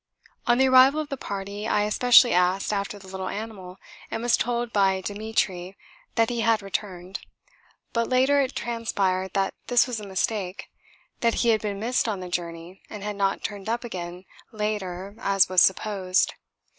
On 0.47 0.57
the 0.57 0.67
arrival 0.67 0.99
of 0.99 1.09
the 1.09 1.15
party 1.15 1.67
I 1.67 1.83
especially 1.83 2.33
asked 2.33 2.73
after 2.73 2.97
the 2.97 3.05
little 3.07 3.27
animal 3.27 3.77
and 4.09 4.23
was 4.23 4.35
told 4.35 4.73
by 4.73 4.99
Demetri 5.01 5.77
that 6.15 6.31
he 6.31 6.41
had 6.41 6.63
returned, 6.63 7.19
but 7.93 8.09
later 8.09 8.41
it 8.41 8.55
transpired 8.55 9.33
that 9.33 9.53
this 9.67 9.85
was 9.85 9.99
a 9.99 10.07
mistake 10.07 10.71
that 11.19 11.35
he 11.45 11.49
had 11.49 11.61
been 11.61 11.79
missed 11.79 12.07
on 12.09 12.19
the 12.19 12.29
journey 12.29 12.81
and 12.89 13.03
had 13.03 13.15
not 13.15 13.43
turned 13.43 13.69
up 13.69 13.83
again 13.83 14.25
later 14.51 15.13
as 15.19 15.47
was 15.49 15.61
supposed. 15.61 16.33